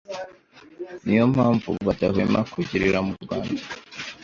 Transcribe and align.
Ni 1.03 1.13
yo 1.19 1.25
mpamvu 1.33 1.69
badahwema 1.87 2.39
kugirira 2.51 2.99
mu 3.07 3.13
Rwanda 3.23 3.61